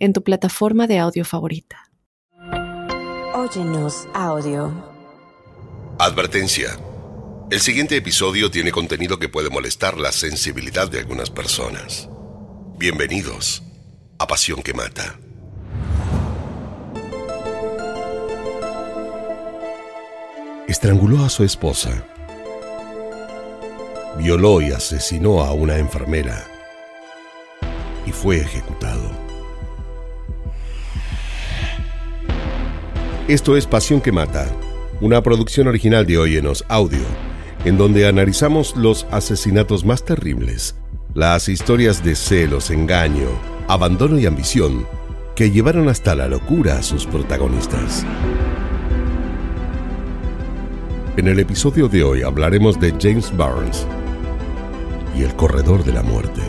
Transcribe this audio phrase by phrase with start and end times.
[0.00, 1.90] en tu plataforma de audio favorita.
[3.34, 4.72] Óyenos audio.
[5.98, 6.70] Advertencia.
[7.50, 12.08] El siguiente episodio tiene contenido que puede molestar la sensibilidad de algunas personas.
[12.78, 13.62] Bienvenidos
[14.18, 15.18] a Pasión que Mata.
[20.66, 22.06] Estranguló a su esposa.
[24.16, 26.46] Violó y asesinó a una enfermera.
[28.06, 29.29] Y fue ejecutado.
[33.30, 34.48] Esto es Pasión que Mata,
[35.00, 36.98] una producción original de Oyenos Audio,
[37.64, 40.74] en donde analizamos los asesinatos más terribles,
[41.14, 43.28] las historias de celos, engaño,
[43.68, 44.84] abandono y ambición
[45.36, 48.04] que llevaron hasta la locura a sus protagonistas.
[51.16, 53.86] En el episodio de hoy hablaremos de James Barnes
[55.16, 56.42] y el corredor de la muerte.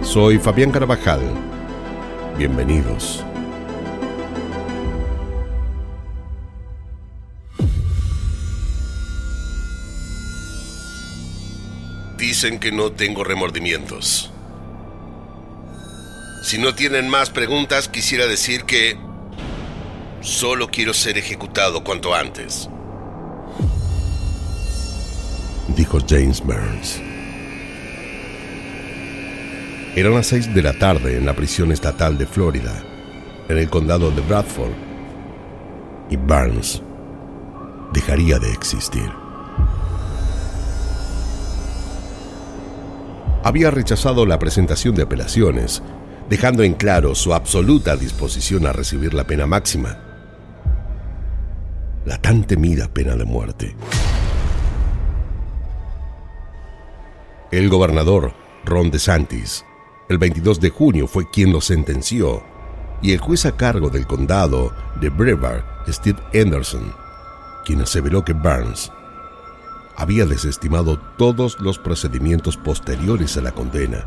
[0.00, 1.20] Soy Fabián Carvajal.
[2.38, 3.22] Bienvenidos.
[12.42, 14.32] Que no tengo remordimientos.
[16.42, 18.98] Si no tienen más preguntas, quisiera decir que
[20.22, 22.68] solo quiero ser ejecutado cuanto antes.
[25.76, 27.00] Dijo James Burns.
[29.94, 32.82] Eran las seis de la tarde en la prisión estatal de Florida,
[33.48, 34.72] en el condado de Bradford,
[36.10, 36.82] y Burns
[37.92, 39.21] dejaría de existir.
[43.42, 45.82] Había rechazado la presentación de apelaciones,
[46.28, 49.98] dejando en claro su absoluta disposición a recibir la pena máxima,
[52.04, 53.76] la tan temida pena de muerte.
[57.50, 58.32] El gobernador,
[58.64, 59.64] Ron DeSantis,
[60.08, 62.42] el 22 de junio fue quien lo sentenció,
[63.02, 66.94] y el juez a cargo del condado de Brevard, Steve Anderson,
[67.64, 68.90] quien aseveró que Barnes
[70.02, 74.04] había desestimado todos los procedimientos posteriores a la condena,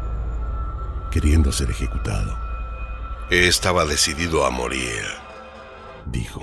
[1.10, 2.38] queriendo ser ejecutado.
[3.30, 5.04] Estaba decidido a morir,
[6.06, 6.42] dijo.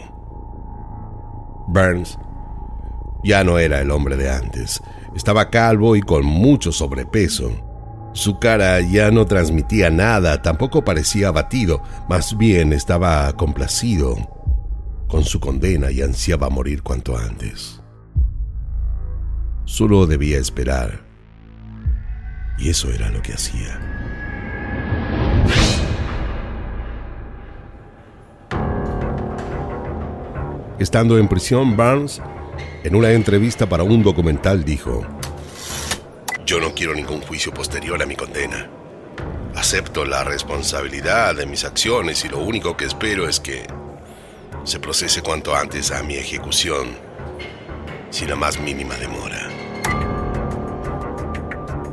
[1.69, 2.19] Burns
[3.23, 4.83] ya no era el hombre de antes.
[5.15, 7.53] Estaba calvo y con mucho sobrepeso.
[8.15, 14.17] Su cara ya no transmitía nada, tampoco parecía abatido, más bien estaba complacido
[15.09, 17.82] con su condena y ansiaba morir cuanto antes.
[19.65, 21.01] Solo debía esperar.
[22.59, 23.81] Y eso era lo que hacía.
[30.79, 32.21] Estando en prisión, Barnes,
[32.83, 35.07] en una entrevista para un documental, dijo,
[36.45, 38.69] Yo no quiero ningún juicio posterior a mi condena.
[39.55, 43.67] Acepto la responsabilidad de mis acciones y lo único que espero es que
[44.65, 46.89] se procese cuanto antes a mi ejecución,
[48.11, 49.42] sin la más mínima demora.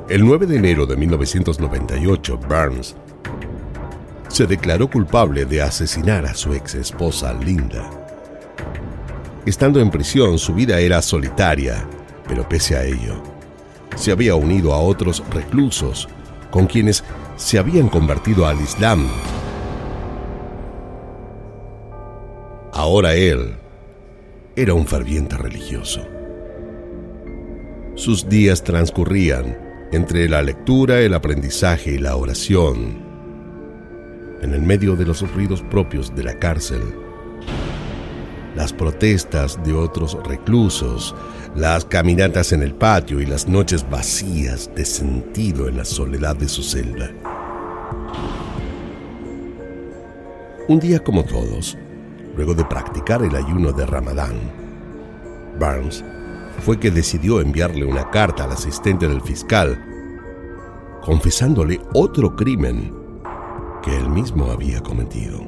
[0.09, 2.95] El 9 de enero de 1998, Burns
[4.27, 7.87] se declaró culpable de asesinar a su ex esposa Linda.
[9.45, 11.87] Estando en prisión, su vida era solitaria,
[12.27, 13.21] pero pese a ello,
[13.95, 16.09] se había unido a otros reclusos
[16.49, 17.03] con quienes
[17.35, 19.07] se habían convertido al Islam.
[22.73, 23.57] Ahora él
[24.55, 26.01] era un ferviente religioso.
[27.93, 32.99] Sus días transcurrían entre la lectura, el aprendizaje y la oración,
[34.41, 36.81] en el medio de los ruidos propios de la cárcel,
[38.55, 41.15] las protestas de otros reclusos,
[41.55, 46.47] las caminatas en el patio y las noches vacías de sentido en la soledad de
[46.47, 47.11] su celda.
[50.67, 51.77] Un día como todos,
[52.35, 54.35] luego de practicar el ayuno de Ramadán,
[55.59, 56.03] Barnes
[56.59, 59.83] fue que decidió enviarle una carta al asistente del fiscal,
[61.03, 62.93] confesándole otro crimen
[63.83, 65.39] que él mismo había cometido.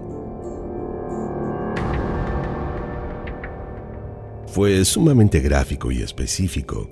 [4.47, 6.89] Fue sumamente gráfico y específico,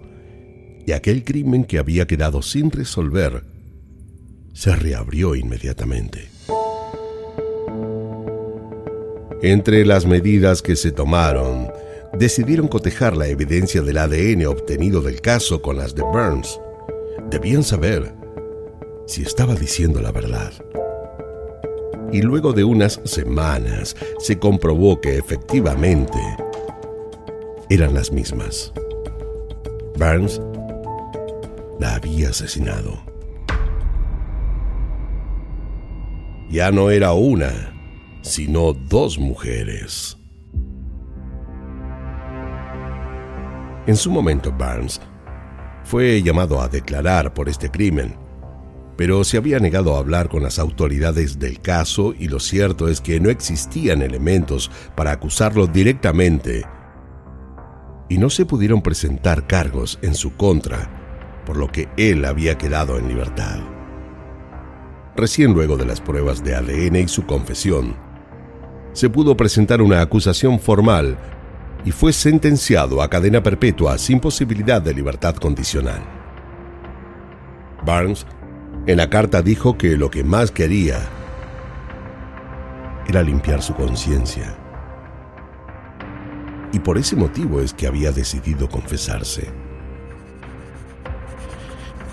[0.85, 3.43] y aquel crimen que había quedado sin resolver
[4.53, 6.29] se reabrió inmediatamente.
[9.41, 11.69] Entre las medidas que se tomaron,
[12.17, 16.59] decidieron cotejar la evidencia del ADN obtenido del caso con las de Burns.
[17.29, 18.18] Debían saber
[19.09, 20.53] si estaba diciendo la verdad.
[22.11, 26.19] Y luego de unas semanas se comprobó que efectivamente
[27.71, 28.71] eran las mismas.
[29.97, 30.39] Burns
[31.79, 33.01] la había asesinado.
[36.51, 37.73] Ya no era una,
[38.21, 40.17] sino dos mujeres.
[43.87, 45.01] En su momento, Barnes
[45.83, 48.28] fue llamado a declarar por este crimen,
[48.99, 52.99] pero se había negado a hablar con las autoridades del caso y lo cierto es
[52.99, 56.65] que no existían elementos para acusarlo directamente
[58.09, 62.99] y no se pudieron presentar cargos en su contra, por lo que él había quedado
[62.99, 63.61] en libertad.
[65.15, 67.95] Recién luego de las pruebas de ADN y su confesión,
[68.91, 71.17] se pudo presentar una acusación formal
[71.85, 76.03] y fue sentenciado a cadena perpetua sin posibilidad de libertad condicional.
[77.85, 78.25] Barnes
[78.85, 80.99] en la carta dijo que lo que más quería
[83.07, 84.55] era limpiar su conciencia.
[86.71, 89.49] Y por ese motivo es que había decidido confesarse.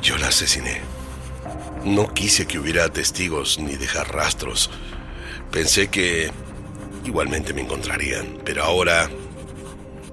[0.02, 0.80] Yo la asesiné.
[1.84, 4.70] No quise que hubiera testigos ni dejar rastros.
[5.50, 6.30] Pensé que
[7.04, 9.08] igualmente me encontrarían, pero ahora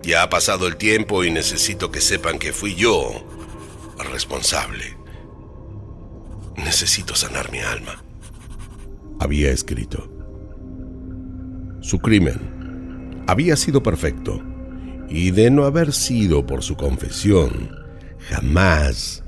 [0.02, 3.26] ya ha pasado el tiempo y necesito que sepan que fui yo
[4.12, 5.03] responsable.
[6.58, 8.04] Necesito sanar mi alma.
[9.20, 10.10] Había escrito.
[11.82, 14.42] Su crimen había sido perfecto
[15.10, 17.70] y de no haber sido por su confesión,
[18.30, 19.24] jamás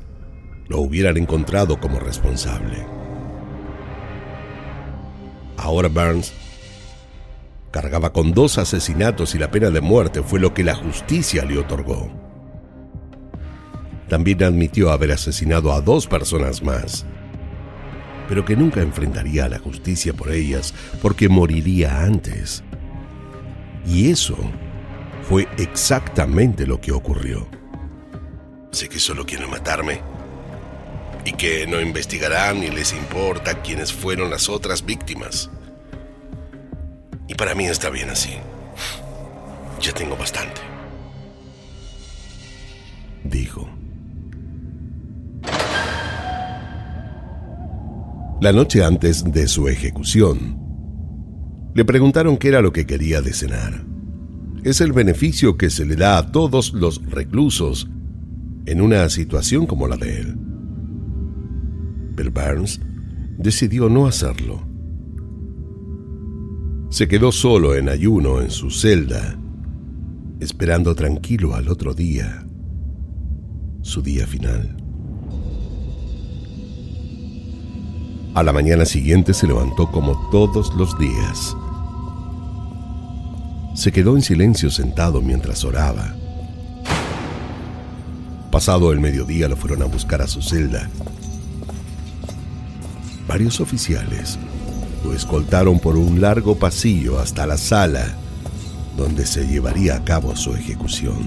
[0.68, 2.86] lo hubieran encontrado como responsable.
[5.58, 6.34] Ahora Burns
[7.76, 11.58] Cargaba con dos asesinatos y la pena de muerte fue lo que la justicia le
[11.58, 12.25] otorgó.
[14.08, 17.06] También admitió haber asesinado a dos personas más,
[18.30, 22.64] pero que nunca enfrentaría a la justicia por ellas porque moriría antes.
[23.88, 24.38] Y eso
[25.28, 27.48] fue exactamente lo que ocurrió.
[28.72, 30.02] Sé que solo quieren matarme
[31.24, 35.50] y que no investigarán ni les importa quiénes fueron las otras víctimas.
[37.28, 38.36] Y para mí está bien así.
[39.82, 40.62] Ya tengo bastante.
[43.24, 43.75] Dijo.
[48.46, 50.60] La noche antes de su ejecución,
[51.74, 53.84] le preguntaron qué era lo que quería de cenar.
[54.64, 57.90] Es el beneficio que se le da a todos los reclusos
[58.68, 60.38] en una situación como la de él.
[62.16, 62.80] Pero Barnes
[63.40, 64.64] decidió no hacerlo
[66.90, 69.40] se quedó solo en ayuno en su celda,
[70.40, 72.46] esperando tranquilo al otro día,
[73.82, 74.75] su día final.
[78.36, 81.56] A la mañana siguiente se levantó como todos los días.
[83.76, 86.14] Se quedó en silencio sentado mientras oraba.
[88.52, 90.90] Pasado el mediodía lo fueron a buscar a su celda.
[93.26, 94.38] Varios oficiales
[95.06, 98.18] lo escoltaron por un largo pasillo hasta la sala
[98.98, 101.26] donde se llevaría a cabo su ejecución.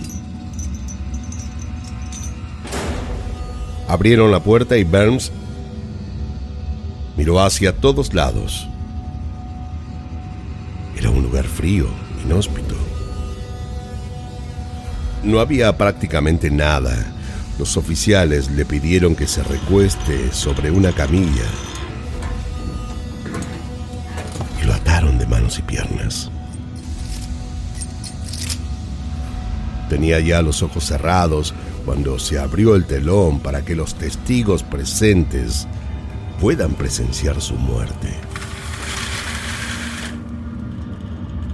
[3.88, 5.32] Abrieron la puerta y Burns
[7.18, 8.66] miró hacia todos lados.
[10.96, 11.88] Era un lugar frío,
[12.24, 12.74] inhóspito.
[15.22, 17.12] No había prácticamente nada.
[17.58, 21.44] Los oficiales le pidieron que se recueste sobre una camilla
[25.16, 26.30] de manos y piernas.
[29.88, 35.66] Tenía ya los ojos cerrados cuando se abrió el telón para que los testigos presentes
[36.40, 38.14] puedan presenciar su muerte.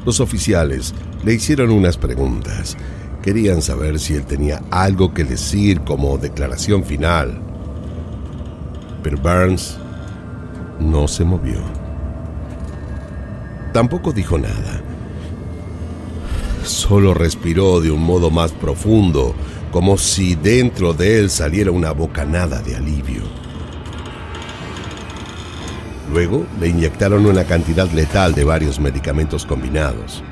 [0.04, 2.76] Los oficiales le hicieron unas preguntas.
[3.22, 7.40] Querían saber si él tenía algo que decir como declaración final.
[9.02, 9.78] Pero Burns
[10.78, 11.60] no se movió.
[13.72, 14.82] Tampoco dijo nada.
[16.64, 19.34] Solo respiró de un modo más profundo,
[19.72, 23.43] como si dentro de él saliera una bocanada de alivio.
[26.14, 30.22] Luego le inyectaron una cantidad letal de varios medicamentos combinados.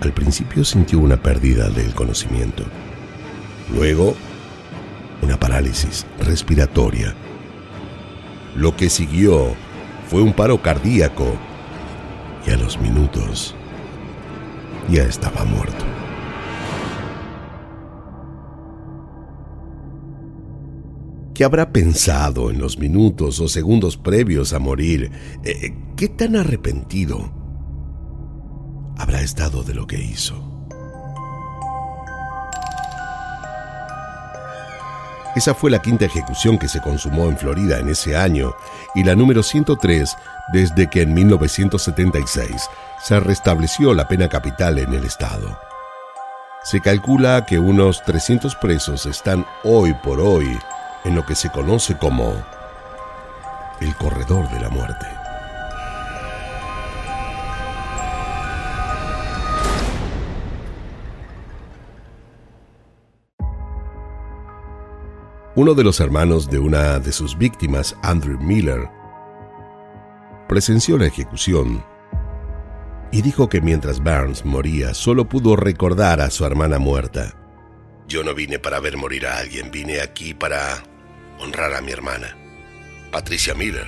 [0.00, 2.64] Al principio sintió una pérdida del conocimiento.
[3.72, 4.16] Luego,
[5.22, 7.14] una parálisis respiratoria.
[8.56, 9.54] Lo que siguió
[10.08, 11.36] fue un paro cardíaco
[12.44, 13.54] y a los minutos
[14.88, 15.84] ya estaba muerto.
[21.36, 25.10] ¿Qué habrá pensado en los minutos o segundos previos a morir?
[25.44, 27.30] Eh, ¿Qué tan arrepentido
[28.96, 30.34] habrá estado de lo que hizo?
[35.34, 38.54] Esa fue la quinta ejecución que se consumó en Florida en ese año
[38.94, 40.16] y la número 103
[40.54, 42.66] desde que en 1976
[43.02, 45.58] se restableció la pena capital en el estado.
[46.64, 50.48] Se calcula que unos 300 presos están hoy por hoy
[51.06, 52.34] en lo que se conoce como
[53.80, 55.06] el corredor de la muerte.
[65.54, 68.90] Uno de los hermanos de una de sus víctimas, Andrew Miller,
[70.48, 71.84] presenció la ejecución
[73.12, 77.34] y dijo que mientras Barnes moría solo pudo recordar a su hermana muerta.
[78.08, 80.82] Yo no vine para ver morir a alguien, vine aquí para
[81.38, 82.36] honrar a mi hermana,
[83.10, 83.86] Patricia Miller.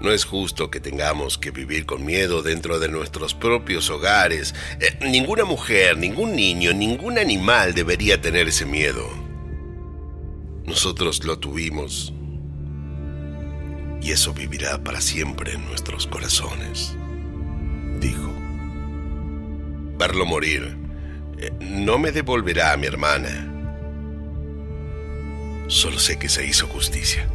[0.00, 4.54] No es justo que tengamos que vivir con miedo dentro de nuestros propios hogares.
[4.80, 9.06] Eh, ninguna mujer, ningún niño, ningún animal debería tener ese miedo.
[10.64, 12.14] Nosotros lo tuvimos.
[14.00, 16.96] Y eso vivirá para siempre en nuestros corazones,
[18.00, 18.32] dijo.
[19.98, 20.78] Verlo morir
[21.40, 23.49] eh, no me devolverá a mi hermana
[25.70, 27.30] Solo sé que se hizo justicia.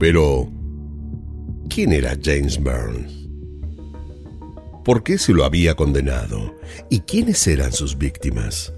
[0.00, 0.50] Pero,
[1.68, 3.28] ¿quién era James Burns?
[4.84, 6.52] ¿Por qué se lo había condenado?
[6.90, 8.74] ¿Y quiénes eran sus víctimas?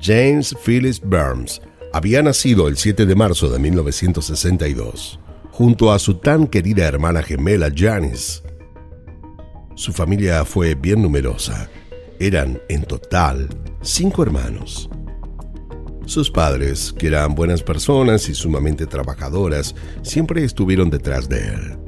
[0.00, 1.60] James Phyllis Burns
[1.92, 5.20] había nacido el 7 de marzo de 1962,
[5.50, 8.40] junto a su tan querida hermana gemela Janice.
[9.74, 11.68] Su familia fue bien numerosa
[12.20, 13.48] eran, en total,
[13.82, 14.88] cinco hermanos.
[16.06, 21.78] Sus padres, que eran buenas personas y sumamente trabajadoras, siempre estuvieron detrás de él.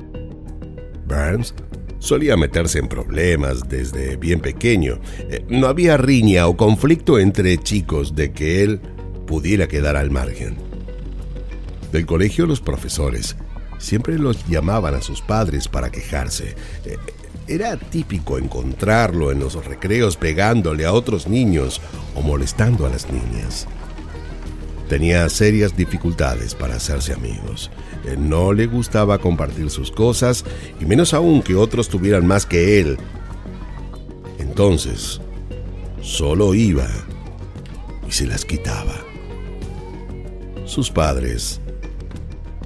[1.06, 1.54] Burns
[1.98, 5.00] solía meterse en problemas desde bien pequeño.
[5.30, 8.80] Eh, no había riña o conflicto entre chicos de que él
[9.26, 10.56] pudiera quedar al margen.
[11.92, 13.36] Del colegio los profesores
[13.78, 16.54] siempre los llamaban a sus padres para quejarse.
[17.50, 21.80] Era típico encontrarlo en los recreos pegándole a otros niños
[22.14, 23.66] o molestando a las niñas.
[24.88, 27.72] Tenía serias dificultades para hacerse amigos.
[28.04, 30.44] Eh, no le gustaba compartir sus cosas
[30.80, 32.98] y menos aún que otros tuvieran más que él.
[34.38, 35.20] Entonces,
[36.00, 36.86] solo iba
[38.08, 38.94] y se las quitaba.
[40.66, 41.60] Sus padres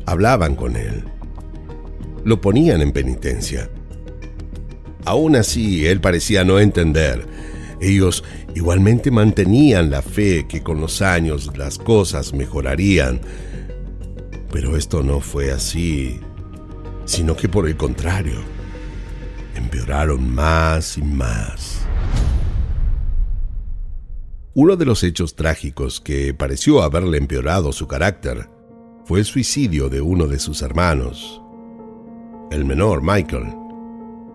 [0.04, 1.04] hablaban con él.
[2.22, 3.70] Lo ponían en penitencia
[5.04, 7.26] Aún así, él parecía no entender.
[7.80, 13.20] Ellos igualmente mantenían la fe que con los años las cosas mejorarían.
[14.50, 16.20] Pero esto no fue así,
[17.04, 18.40] sino que por el contrario,
[19.54, 21.80] empeoraron más y más.
[24.54, 28.48] Uno de los hechos trágicos que pareció haberle empeorado su carácter
[29.04, 31.42] fue el suicidio de uno de sus hermanos,
[32.52, 33.63] el menor Michael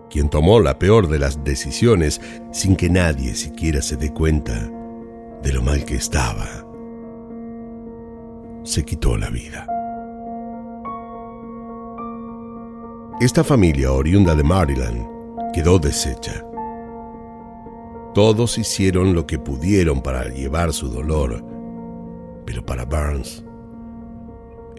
[0.10, 4.70] quien tomó la peor de las decisiones sin que nadie siquiera se dé cuenta
[5.44, 6.48] de lo mal que estaba.
[8.63, 9.68] Se quitó la vida.
[13.22, 15.08] Esta familia oriunda de Maryland
[15.54, 16.44] quedó deshecha.
[18.13, 21.44] Todos hicieron lo que pudieron para llevar su dolor,
[22.46, 23.44] pero para Burns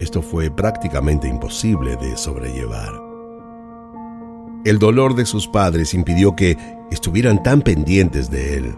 [0.01, 3.00] esto fue prácticamente imposible de sobrellevar.
[4.63, 6.57] El dolor de sus padres impidió que
[6.91, 8.75] estuvieran tan pendientes de él,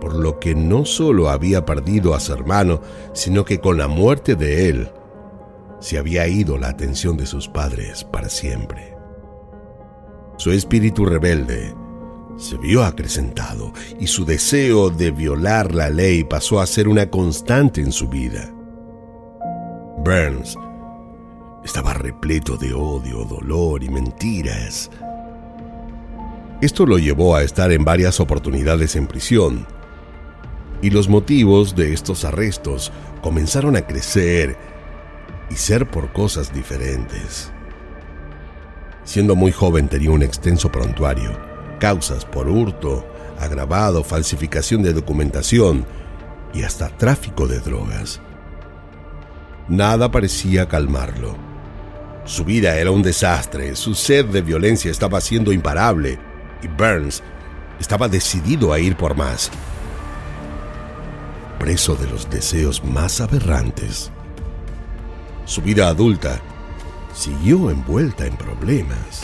[0.00, 2.80] por lo que no solo había perdido a su hermano,
[3.12, 4.88] sino que con la muerte de él
[5.80, 8.96] se había ido la atención de sus padres para siempre.
[10.36, 11.74] Su espíritu rebelde
[12.36, 17.80] se vio acrecentado y su deseo de violar la ley pasó a ser una constante
[17.80, 18.52] en su vida.
[20.04, 20.56] Burns
[21.66, 24.88] estaba repleto de odio, dolor y mentiras.
[26.60, 29.66] Esto lo llevó a estar en varias oportunidades en prisión,
[30.80, 34.56] y los motivos de estos arrestos comenzaron a crecer
[35.50, 37.50] y ser por cosas diferentes.
[39.02, 41.36] Siendo muy joven tenía un extenso prontuario,
[41.80, 43.04] causas por hurto,
[43.40, 45.84] agravado, falsificación de documentación
[46.54, 48.20] y hasta tráfico de drogas.
[49.68, 51.45] Nada parecía calmarlo
[52.26, 56.18] Su vida era un desastre, su sed de violencia estaba siendo imparable
[56.60, 57.22] y Burns
[57.78, 59.50] estaba decidido a ir por más.
[61.58, 64.10] Preso de los deseos más aberrantes,
[65.44, 66.40] su vida adulta
[67.14, 69.22] siguió envuelta en problemas.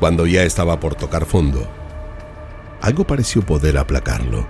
[0.00, 1.68] Cuando ya estaba por tocar fondo,
[2.80, 4.46] algo pareció poder aplacarlo.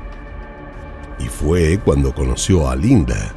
[1.19, 3.35] Y fue cuando conoció a Linda.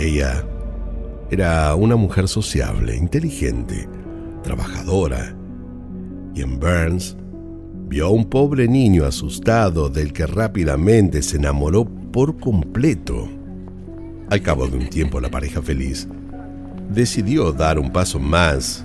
[0.00, 0.42] Ella
[1.30, 3.86] era una mujer sociable, inteligente,
[4.42, 5.36] trabajadora.
[6.34, 7.18] Y en Burns
[7.86, 13.28] vio a un pobre niño asustado del que rápidamente se enamoró por completo.
[14.30, 16.08] Al cabo de un tiempo la pareja feliz
[16.88, 18.82] decidió dar un paso más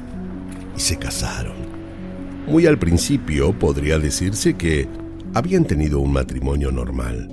[0.75, 1.55] y se casaron.
[2.45, 4.89] Muy al principio podría decirse que
[5.33, 7.29] habían tenido un matrimonio normal,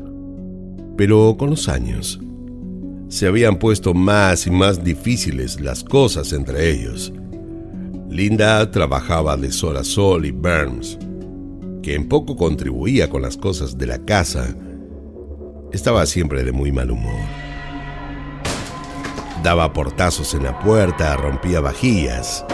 [0.96, 2.20] pero con los años
[3.12, 7.12] se habían puesto más y más difíciles las cosas entre ellos.
[8.08, 10.98] Linda trabajaba de sol a sol y Burns,
[11.82, 14.56] que en poco contribuía con las cosas de la casa,
[15.72, 17.20] estaba siempre de muy mal humor.
[19.42, 22.46] Daba portazos en la puerta, rompía vajillas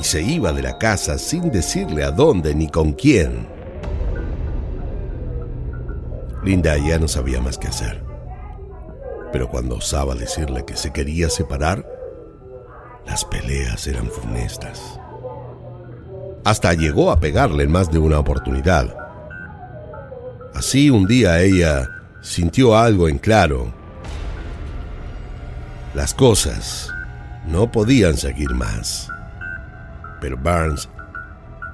[0.00, 3.46] y se iba de la casa sin decirle a dónde ni con quién.
[6.42, 8.03] Linda ya no sabía más qué hacer
[9.34, 11.84] pero cuando osaba decirle que se quería separar,
[13.04, 15.00] las peleas eran funestas.
[16.44, 18.96] Hasta llegó a pegarle en más de una oportunidad.
[20.54, 21.90] Así un día ella
[22.22, 23.74] sintió algo en claro.
[25.94, 26.88] Las cosas
[27.44, 29.08] no podían seguir más.
[30.20, 30.88] Pero Barnes,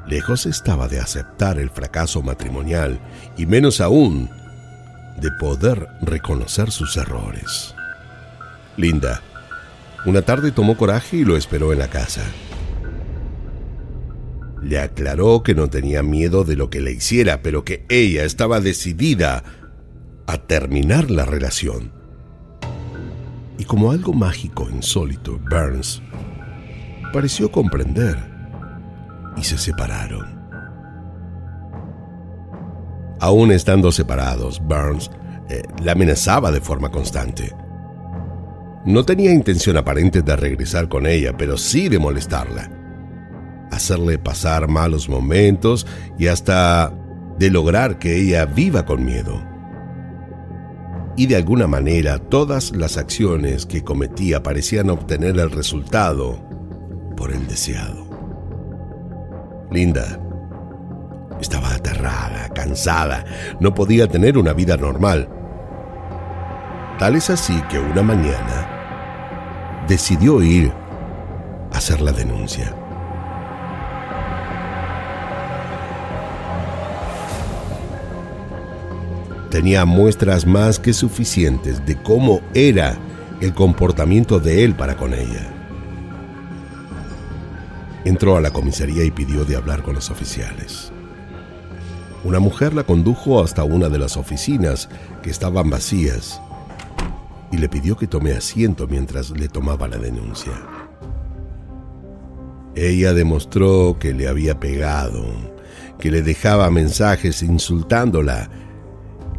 [0.06, 2.98] lejos estaba de aceptar el fracaso matrimonial
[3.36, 4.30] y menos aún
[5.18, 7.74] de poder reconocer sus errores.
[8.76, 9.22] Linda,
[10.06, 12.22] una tarde tomó coraje y lo esperó en la casa.
[14.62, 18.60] Le aclaró que no tenía miedo de lo que le hiciera, pero que ella estaba
[18.60, 19.42] decidida
[20.26, 21.92] a terminar la relación.
[23.58, 26.02] Y como algo mágico insólito, Burns
[27.12, 28.16] pareció comprender
[29.36, 30.39] y se separaron.
[33.20, 35.10] Aún estando separados, Burns
[35.50, 37.54] eh, la amenazaba de forma constante.
[38.86, 42.70] No tenía intención aparente de regresar con ella, pero sí de molestarla,
[43.70, 45.86] hacerle pasar malos momentos
[46.18, 46.94] y hasta
[47.38, 49.42] de lograr que ella viva con miedo.
[51.14, 56.40] Y de alguna manera todas las acciones que cometía parecían obtener el resultado
[57.18, 58.08] por el deseado.
[59.70, 60.18] Linda
[61.40, 63.24] estaba aterrada, cansada,
[63.60, 65.28] no podía tener una vida normal.
[66.98, 70.70] Tal es así que una mañana decidió ir
[71.72, 72.74] a hacer la denuncia.
[79.50, 82.96] Tenía muestras más que suficientes de cómo era
[83.40, 85.48] el comportamiento de él para con ella.
[88.04, 90.92] Entró a la comisaría y pidió de hablar con los oficiales.
[92.22, 94.88] Una mujer la condujo hasta una de las oficinas
[95.22, 96.40] que estaban vacías
[97.50, 100.52] y le pidió que tome asiento mientras le tomaba la denuncia.
[102.74, 105.24] Ella demostró que le había pegado,
[105.98, 108.50] que le dejaba mensajes insultándola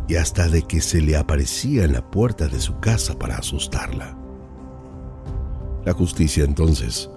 [0.08, 4.18] y hasta de que se le aparecía en la puerta de su casa para asustarla.
[5.86, 7.10] La justicia entonces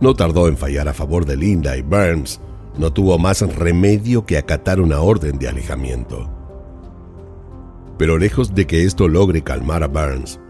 [0.00, 2.40] no tardó en fallar a favor de Linda y Burns,
[2.78, 6.28] no tuvo más remedio que acatar una orden de alejamiento.
[7.98, 10.40] Pero lejos de que esto logre calmar a Burns,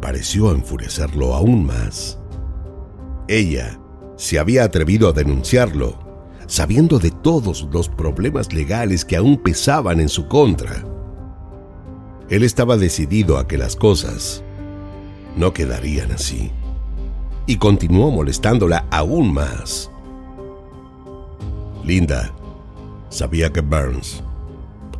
[0.00, 2.18] pareció enfurecerlo aún más.
[3.28, 3.78] Ella
[4.16, 5.98] se había atrevido a denunciarlo,
[6.46, 10.84] sabiendo de todos los problemas legales que aún pesaban en su contra.
[12.28, 14.42] Él estaba decidido a que las cosas
[15.36, 16.50] no quedarían así,
[17.46, 19.90] y continuó molestándola aún más.
[21.90, 22.32] Linda
[23.08, 24.22] sabía que Burns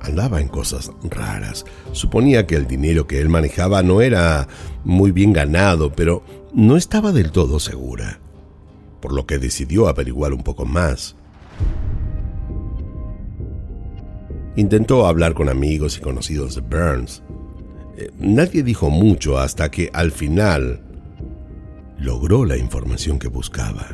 [0.01, 1.65] andaba en cosas raras.
[1.93, 4.49] Suponía que el dinero que él manejaba no era
[4.83, 8.19] muy bien ganado, pero no estaba del todo segura,
[9.01, 11.15] por lo que decidió averiguar un poco más.
[14.57, 17.23] Intentó hablar con amigos y conocidos de Burns.
[17.99, 20.81] Eh, nadie dijo mucho hasta que al final
[21.99, 23.87] logró la información que buscaba.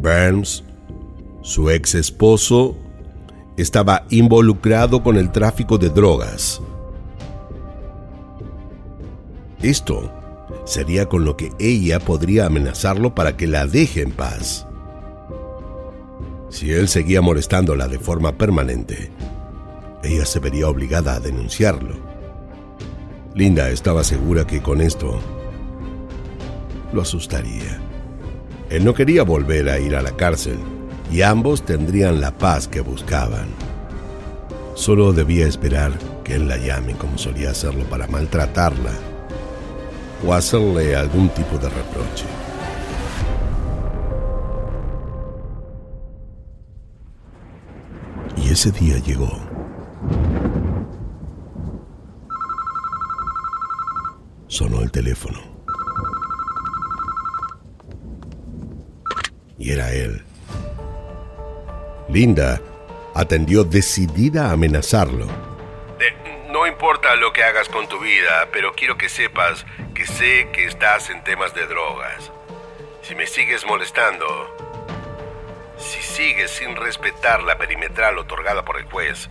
[0.00, 0.64] Burns
[1.42, 2.76] su ex esposo
[3.56, 6.60] estaba involucrado con el tráfico de drogas
[9.62, 10.10] Esto
[10.64, 14.66] sería con lo que ella podría amenazarlo para que la deje en paz.
[16.48, 19.10] Si él seguía molestándola de forma permanente,
[20.02, 21.94] ella se vería obligada a denunciarlo.
[23.34, 25.20] Linda estaba segura que con esto
[26.94, 27.80] lo asustaría.
[28.70, 30.58] Él no quería volver a ir a la cárcel
[31.10, 33.48] y ambos tendrían la paz que buscaban.
[34.74, 35.92] Solo debía esperar
[36.24, 38.92] que él la llame como solía hacerlo para maltratarla
[40.26, 42.26] o hacerle algún tipo de reproche.
[48.36, 49.30] Y ese día llegó.
[54.46, 55.38] Sonó el teléfono.
[59.58, 60.24] Y era él.
[62.12, 62.60] Linda
[63.14, 65.26] atendió decidida a amenazarlo.
[66.50, 70.66] no importa lo que hagas con tu vida, pero quiero que sepas que sé que
[70.66, 72.32] estás en temas de drogas.
[73.02, 74.26] Si me sigues molestando,
[75.78, 79.30] si sigues sin respetar la perimetral otorgada por el juez,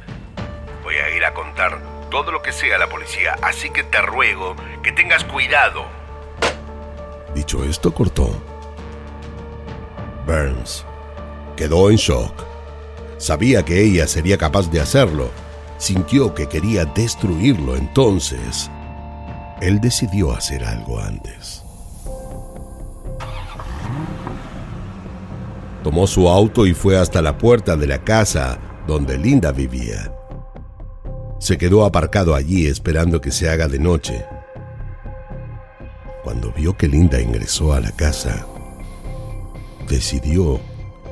[0.81, 4.01] voy a ir a contar todo lo que sea a la policía, así que te
[4.01, 5.85] ruego que tengas cuidado.
[7.35, 8.41] Dicho esto, cortó.
[10.25, 10.85] Burns
[11.57, 12.48] quedó en shock.
[13.19, 15.29] Sabía que ella sería capaz de hacerlo.
[15.77, 17.75] Sintió que quería destruirlo.
[17.75, 18.71] Entonces,
[19.61, 21.63] él decidió hacer algo antes.
[25.83, 30.13] Tomó su auto y fue hasta la puerta de la casa donde Linda vivía.
[31.39, 34.25] Se quedó aparcado allí esperando que se haga de noche.
[36.23, 38.45] Cuando vio que Linda ingresó a la casa,
[39.89, 40.59] decidió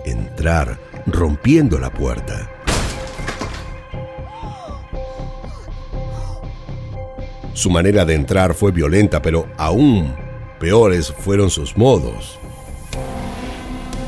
[0.05, 2.51] entrar rompiendo la puerta.
[7.53, 10.15] Su manera de entrar fue violenta, pero aún
[10.59, 12.37] peores fueron sus modos.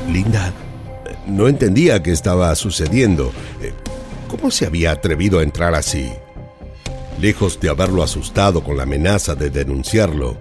[0.08, 0.52] Linda
[1.26, 3.32] no entendía qué estaba sucediendo.
[4.28, 6.12] ¿Cómo se había atrevido a entrar así?
[7.18, 10.36] Lejos de haberlo asustado con la amenaza de denunciarlo,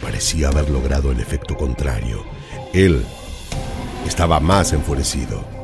[0.00, 2.24] parecía haber logrado el efecto contrario.
[2.72, 3.04] Él
[4.06, 5.55] estaba más enfurecido.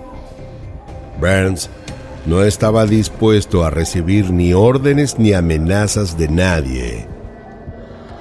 [1.23, 1.71] Burns
[2.27, 7.07] no estaba dispuesto a recibir ni órdenes ni amenazas de nadie,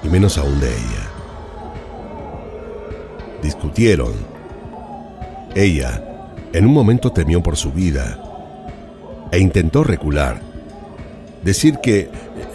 [0.04, 1.10] y menos aún de ella.
[3.42, 4.14] Discutieron.
[5.56, 8.20] Ella, en un momento temió por su vida
[9.32, 10.40] e intentó recular.
[11.44, 12.10] Decir que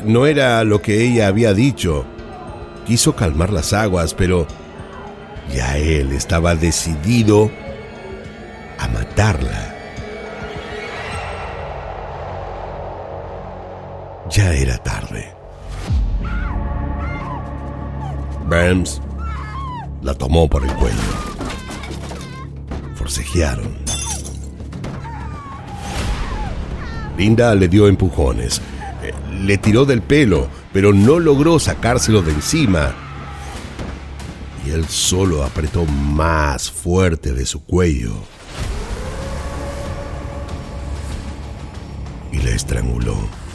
[0.04, 2.04] no era lo que ella había dicho.
[2.86, 4.46] Quiso calmar las aguas, pero
[5.52, 7.50] ya él estaba decidido
[8.78, 9.75] a matarla.
[14.36, 15.32] Ya era tarde.
[18.46, 19.00] Burns
[20.02, 20.94] la tomó por el cuello.
[22.96, 23.74] Forcejearon.
[27.16, 28.60] Linda le dio empujones.
[29.02, 32.94] Eh, le tiró del pelo, pero no logró sacárselo de encima.
[34.66, 38.12] Y él solo apretó más fuerte de su cuello.
[42.32, 43.45] Y la estranguló.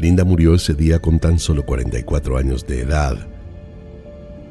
[0.00, 3.18] Linda murió ese día con tan solo 44 años de edad,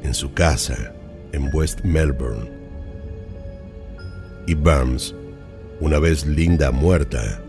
[0.04, 0.94] en su casa
[1.32, 2.48] en West Melbourne.
[4.46, 5.12] Y Burns,
[5.80, 7.42] una vez Linda muerta,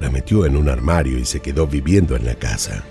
[0.00, 2.84] la metió en un armario y se quedó viviendo en la casa.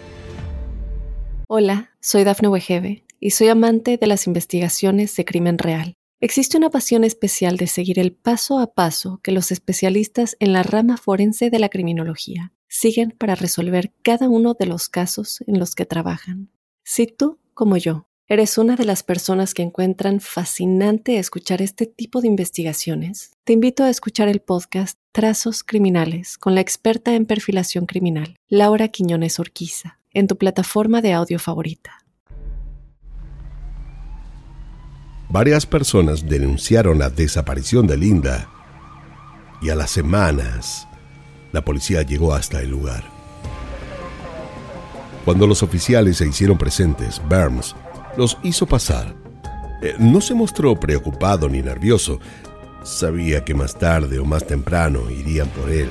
[1.47, 5.93] Hola, soy Dafne Wegebe y soy amante de las investigaciones de crimen real.
[6.21, 10.63] Existe una pasión especial de seguir el paso a paso que los especialistas en la
[10.63, 15.75] rama forense de la criminología siguen para resolver cada uno de los casos en los
[15.75, 16.49] que trabajan.
[16.83, 22.19] Si tú, como yo, eres una de las personas que encuentran fascinante escuchar este tipo
[22.19, 27.85] de investigaciones, te invito a escuchar el podcast Trazos Criminales con la experta en perfilación
[27.85, 31.99] criminal, Laura Quiñones Orquiza, en tu plataforma de audio favorita.
[35.29, 38.49] Varias personas denunciaron la desaparición de Linda
[39.61, 40.87] y a las semanas
[41.53, 43.03] la policía llegó hasta el lugar.
[45.23, 47.75] Cuando los oficiales se hicieron presentes, Burns
[48.17, 49.15] los hizo pasar.
[49.81, 52.19] Eh, no se mostró preocupado ni nervioso.
[52.83, 55.89] Sabía que más tarde o más temprano irían por él.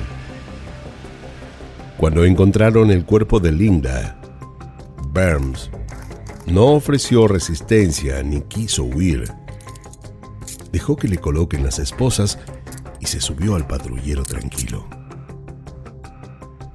[1.97, 4.19] Cuando encontraron el cuerpo de Linda,
[5.11, 5.71] Burns
[6.45, 9.31] no ofreció resistencia ni quiso huir.
[10.71, 12.37] Dejó que le coloquen las esposas
[12.99, 15.02] y se subió al patrullero tranquilo.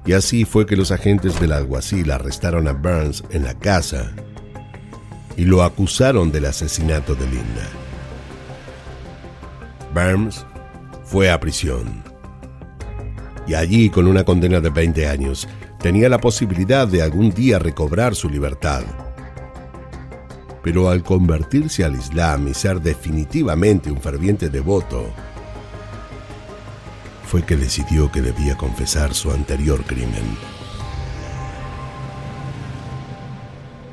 [0.09, 4.11] Y así fue que los agentes del alguacil arrestaron a Burns en la casa
[5.37, 7.69] y lo acusaron del asesinato de Linda.
[9.93, 10.47] Burns
[11.03, 12.03] fue a prisión.
[13.45, 15.47] Y allí, con una condena de 20 años,
[15.79, 18.81] tenía la posibilidad de algún día recobrar su libertad.
[20.63, 25.13] Pero al convertirse al Islam y ser definitivamente un ferviente devoto,
[27.29, 30.35] fue que decidió que debía confesar su anterior crimen.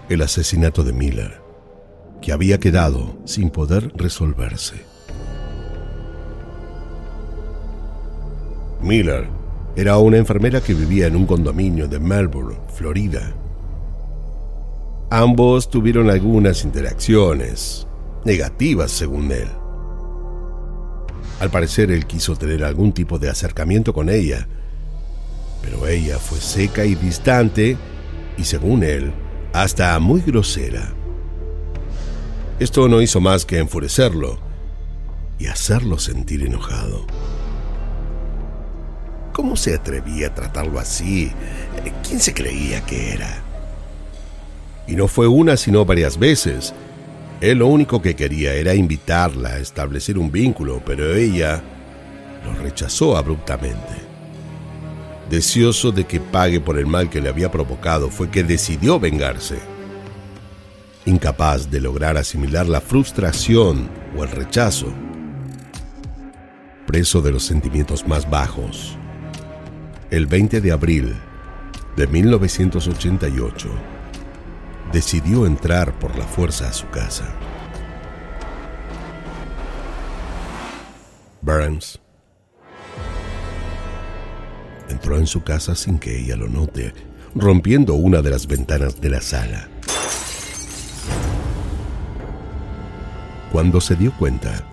[0.08, 1.42] El asesinato de Miller,
[2.22, 4.76] que había quedado sin poder resolverse.
[8.80, 9.28] Miller
[9.76, 13.34] era una enfermera que vivía en un condominio de Melbourne, Florida.
[15.10, 17.86] Ambos tuvieron algunas interacciones,
[18.24, 19.65] negativas según él.
[21.40, 24.48] Al parecer él quiso tener algún tipo de acercamiento con ella,
[25.62, 27.76] pero ella fue seca y distante
[28.38, 29.12] y según él,
[29.52, 30.94] hasta muy grosera.
[32.58, 34.38] Esto no hizo más que enfurecerlo
[35.38, 37.06] y hacerlo sentir enojado.
[39.32, 41.30] ¿Cómo se atrevía a tratarlo así?
[42.06, 43.42] ¿Quién se creía que era?
[44.86, 46.72] Y no fue una, sino varias veces.
[47.40, 51.62] Él lo único que quería era invitarla a establecer un vínculo, pero ella
[52.44, 54.06] lo rechazó abruptamente.
[55.28, 59.58] Deseoso de que pague por el mal que le había provocado, fue que decidió vengarse.
[61.04, 64.92] Incapaz de lograr asimilar la frustración o el rechazo,
[66.86, 68.96] preso de los sentimientos más bajos,
[70.10, 71.14] el 20 de abril
[71.96, 73.68] de 1988,
[74.92, 77.24] decidió entrar por la fuerza a su casa.
[81.42, 82.00] Burns
[84.88, 86.92] entró en su casa sin que ella lo note,
[87.34, 89.68] rompiendo una de las ventanas de la sala.
[93.52, 94.64] Cuando se dio cuenta,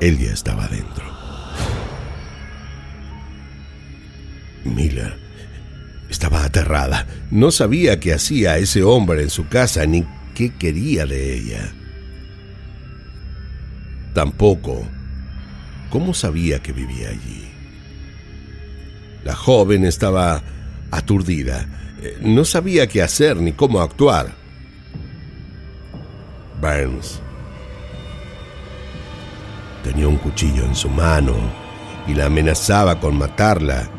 [0.00, 1.04] él ya estaba dentro.
[4.64, 5.14] Mila
[6.14, 7.06] estaba aterrada.
[7.32, 11.72] No sabía qué hacía ese hombre en su casa ni qué quería de ella.
[14.14, 14.86] Tampoco
[15.90, 17.50] cómo sabía que vivía allí.
[19.24, 20.42] La joven estaba
[20.92, 21.66] aturdida.
[22.20, 24.34] No sabía qué hacer ni cómo actuar.
[26.60, 27.20] Burns
[29.82, 31.34] tenía un cuchillo en su mano
[32.06, 33.90] y la amenazaba con matarla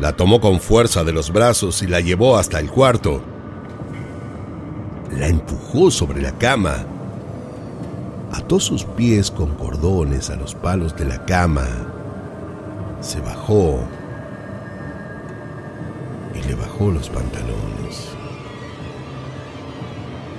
[0.00, 3.20] la tomó con fuerza de los brazos y la llevó hasta el cuarto.
[5.18, 6.86] La empujó sobre la cama.
[8.32, 11.66] Ató sus pies con cordones a los palos de la cama.
[13.02, 13.80] Se bajó
[16.34, 18.08] y le bajó los pantalones.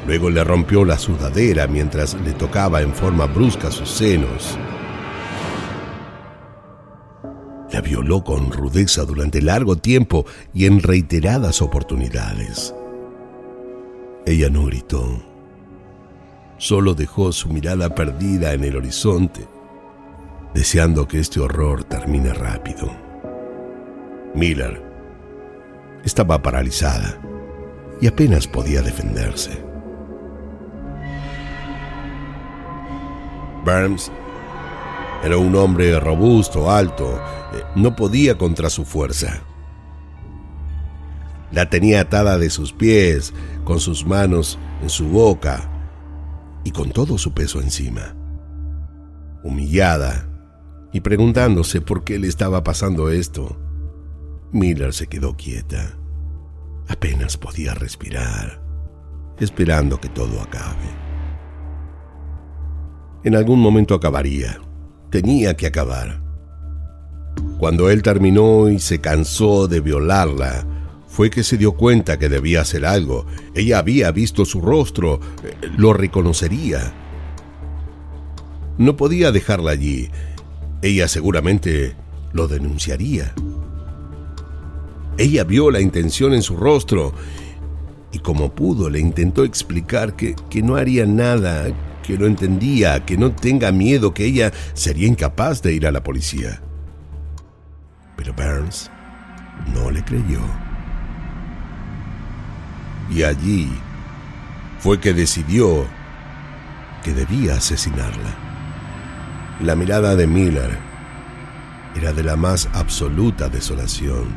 [0.08, 4.58] Luego le rompió la sudadera mientras le tocaba en forma brusca sus senos.
[7.72, 12.76] La violó con rudeza durante largo tiempo y en reiteradas oportunidades.
[14.26, 15.22] Ella no gritó,
[16.58, 19.48] solo dejó su mirada perdida en el horizonte,
[20.54, 22.92] deseando que este horror termine rápido.
[24.36, 24.84] Miller
[26.04, 27.20] estaba paralizada
[28.02, 29.52] y apenas podía defenderse.
[33.64, 34.12] Burns
[35.24, 37.20] era un hombre robusto, alto,
[37.76, 39.42] no podía contra su fuerza.
[41.52, 45.70] La tenía atada de sus pies, con sus manos en su boca
[46.64, 48.16] y con todo su peso encima.
[49.44, 50.28] Humillada
[50.94, 53.58] y preguntándose por qué le estaba pasando esto,
[54.52, 55.98] Miller se quedó quieta.
[56.88, 58.62] Apenas podía respirar,
[59.40, 60.90] esperando que todo acabe.
[63.24, 64.60] En algún momento acabaría
[65.12, 66.21] tenía que acabar.
[67.60, 70.66] Cuando él terminó y se cansó de violarla,
[71.08, 73.26] fue que se dio cuenta que debía hacer algo.
[73.54, 75.20] Ella había visto su rostro,
[75.78, 76.94] lo reconocería.
[78.78, 80.10] No podía dejarla allí.
[80.82, 81.96] Ella seguramente
[82.34, 83.34] lo denunciaría.
[85.18, 87.14] Ella vio la intención en su rostro
[88.12, 91.68] y como pudo le intentó explicar que, que no haría nada,
[92.02, 96.04] que no entendía, que no tenga miedo, que ella sería incapaz de ir a la
[96.04, 96.62] policía.
[98.22, 98.92] Pero Burns
[99.74, 100.42] no le creyó.
[103.10, 103.68] Y allí
[104.78, 105.88] fue que decidió
[107.04, 108.36] que debía asesinarla.
[109.64, 110.78] La mirada de Miller
[111.96, 114.28] era de la más absoluta desolación.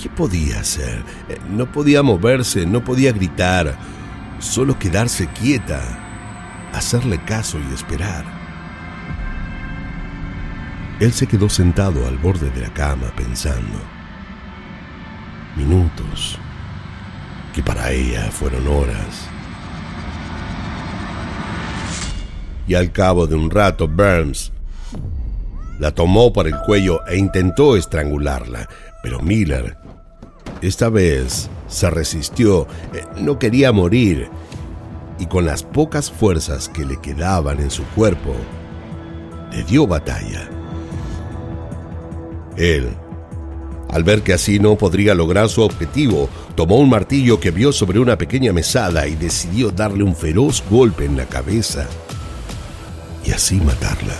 [0.00, 1.02] ¿Qué podía hacer?
[1.28, 3.76] Eh, no podía moverse, no podía gritar,
[4.38, 5.80] solo quedarse quieta,
[6.72, 8.41] hacerle caso y esperar.
[11.02, 13.76] Él se quedó sentado al borde de la cama pensando.
[15.56, 16.38] Minutos,
[17.52, 19.26] que para ella fueron horas.
[22.68, 24.52] Y al cabo de un rato, Burns
[25.80, 28.68] la tomó por el cuello e intentó estrangularla,
[29.02, 29.76] pero Miller,
[30.60, 34.28] esta vez, se resistió, eh, no quería morir,
[35.18, 38.36] y con las pocas fuerzas que le quedaban en su cuerpo,
[39.50, 40.61] le dio batalla.
[42.56, 42.88] Él,
[43.92, 47.98] al ver que así no podría lograr su objetivo, tomó un martillo que vio sobre
[47.98, 51.86] una pequeña mesada y decidió darle un feroz golpe en la cabeza
[53.24, 54.14] y así matarla.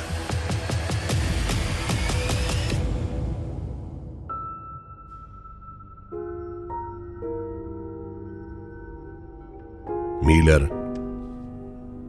[10.22, 10.70] Miller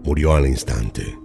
[0.04, 1.18] murió al instante.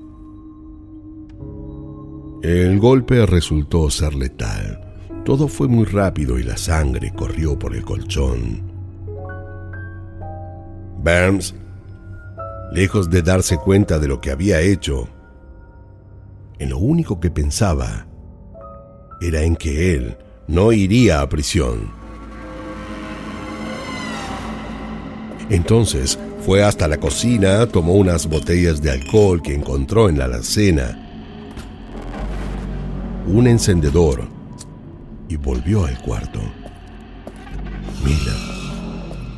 [2.43, 4.88] El golpe resultó ser letal.
[5.29, 8.63] Todo fue muy rápido y la sangre corrió por el colchón.
[11.05, 11.55] Burns,
[12.73, 15.07] lejos de darse cuenta de lo que había hecho,
[16.59, 18.07] en lo único que pensaba
[19.21, 21.91] era en que él no iría a prisión.
[25.51, 30.99] Entonces fue hasta la cocina, tomó unas botellas de alcohol que encontró en la alacena,
[33.27, 34.38] un encendedor
[35.29, 36.41] y volvió al cuarto.
[38.05, 38.37] Mila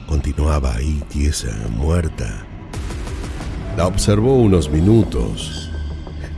[0.06, 2.44] continuaba ahí tiesa, muerta.
[3.76, 5.70] La observó unos minutos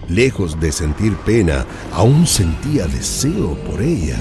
[0.08, 4.18] Lejos de sentir pena, aún sentía deseo por ella.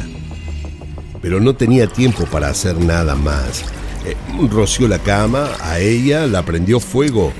[1.21, 3.65] Pero no tenía tiempo para hacer nada más.
[4.05, 4.15] Eh,
[4.49, 7.33] roció la cama, a ella la prendió fuego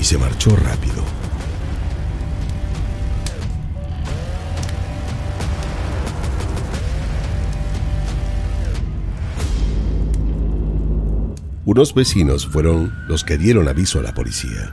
[0.00, 1.15] y se marchó rápido.
[11.66, 14.70] Unos vecinos fueron los que dieron aviso a la policía.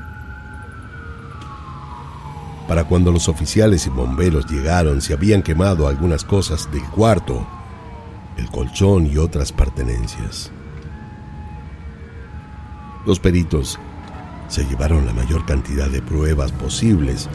[2.67, 7.47] Para cuando los oficiales y bomberos llegaron se habían quemado algunas cosas del cuarto,
[8.37, 10.51] el colchón y otras pertenencias.
[13.07, 13.79] Los peritos
[14.47, 17.27] se llevaron la mayor cantidad de pruebas posibles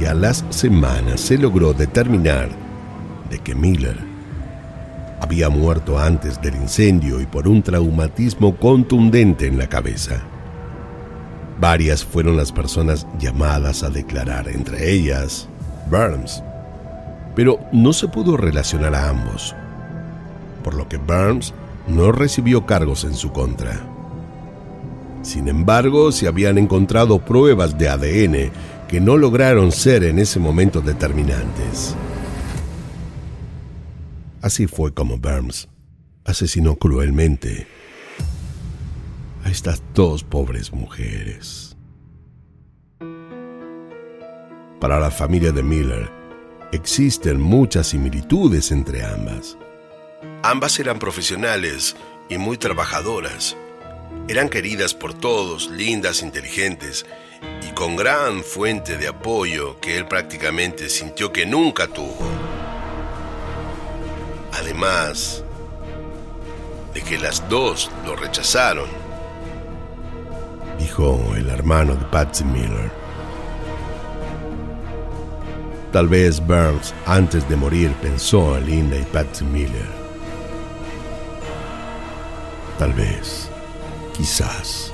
[0.00, 2.48] y a las semanas se logró determinar
[3.28, 4.11] de que Miller
[5.22, 10.20] había muerto antes del incendio y por un traumatismo contundente en la cabeza.
[11.60, 15.48] Varias fueron las personas llamadas a declarar, entre ellas
[15.88, 16.42] Burns.
[17.36, 19.54] Pero no se pudo relacionar a ambos,
[20.64, 21.54] por lo que Burns
[21.86, 23.80] no recibió cargos en su contra.
[25.22, 28.50] Sin embargo, se habían encontrado pruebas de ADN
[28.88, 31.94] que no lograron ser en ese momento determinantes.
[34.42, 35.68] Así fue como Burns
[36.24, 37.66] asesinó cruelmente
[39.44, 41.76] a estas dos pobres mujeres.
[44.80, 46.10] Para la familia de Miller,
[46.72, 49.56] existen muchas similitudes entre ambas.
[50.42, 51.94] Ambas eran profesionales
[52.28, 53.56] y muy trabajadoras.
[54.26, 57.06] Eran queridas por todos, lindas, inteligentes
[57.68, 62.61] y con gran fuente de apoyo que él prácticamente sintió que nunca tuvo.
[64.52, 65.42] Además
[66.94, 69.02] de que las dos lo rechazaron
[70.82, 72.90] dijo el hermano de Patsy Miller.
[75.92, 79.86] Tal vez Burns, antes de morir, pensó en Linda y Patsy Miller.
[82.78, 83.48] Tal vez,
[84.16, 84.92] quizás,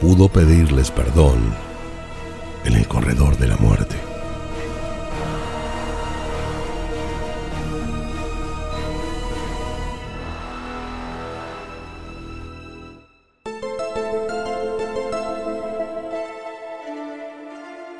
[0.00, 1.54] pudo pedirles perdón
[2.64, 4.11] en el corredor de la muerte.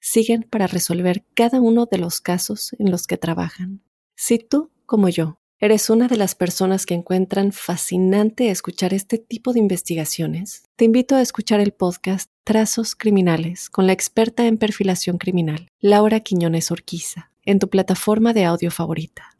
[0.00, 3.82] siguen para resolver cada uno de los casos en los que trabajan.
[4.14, 9.52] Si tú, como yo, eres una de las personas que encuentran fascinante escuchar este tipo
[9.52, 15.18] de investigaciones, te invito a escuchar el podcast Trazos Criminales con la experta en perfilación
[15.18, 19.36] criminal, Laura Quiñones Orquiza en tu plataforma de audio favorita.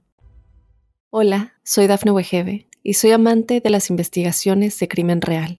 [1.11, 5.59] Hola, soy Dafne Wegebe y soy amante de las investigaciones de crimen real.